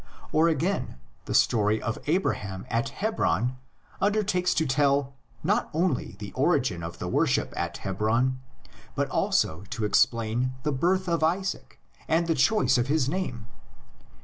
[0.31, 0.95] Or again,
[1.25, 3.57] the story of Abraham at Hebron
[4.01, 8.39] undertakes to tell not only the origin of the worship at Hebron,
[8.95, 13.45] but also to explain the birth of Isaac and the choice of his name.